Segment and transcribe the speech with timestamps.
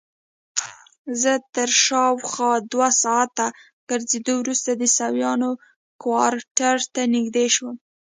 [1.21, 3.45] زه تر شاوخوا دوه ساعته
[3.89, 5.49] ګرځېدو وروسته د عیسویانو
[6.01, 7.75] کوارټر ته نږدې شوم.